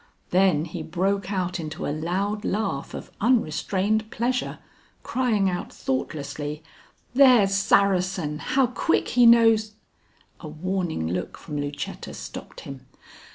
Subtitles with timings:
[0.31, 4.57] Then he broke out into a loud laugh of unrestrained pleasure,
[5.03, 6.63] crying out thoughtlessly:
[7.13, 8.39] "There's Saracen.
[8.39, 9.73] How quick he knows"
[10.39, 12.87] A warning look from Lucetta stopped him.